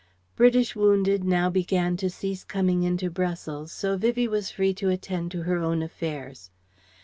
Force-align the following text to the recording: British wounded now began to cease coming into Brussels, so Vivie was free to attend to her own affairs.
British 0.35 0.75
wounded 0.75 1.23
now 1.23 1.47
began 1.47 1.95
to 1.95 2.09
cease 2.09 2.43
coming 2.43 2.81
into 2.81 3.11
Brussels, 3.11 3.71
so 3.71 3.97
Vivie 3.97 4.27
was 4.27 4.49
free 4.49 4.73
to 4.73 4.89
attend 4.89 5.29
to 5.29 5.43
her 5.43 5.57
own 5.59 5.83
affairs. 5.83 6.49